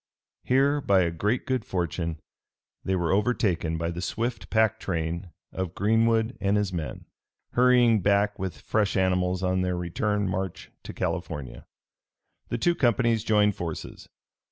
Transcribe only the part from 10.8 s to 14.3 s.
to California. The two companies joined forces.